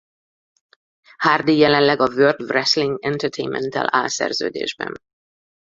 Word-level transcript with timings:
Hardy 1.25 1.55
jelenleg 1.57 1.99
a 2.01 2.05
World 2.07 2.41
Wrestling 2.41 2.97
Entertainmenttel 3.05 3.85
áll 3.89 4.07
szerződésben. 4.07 4.95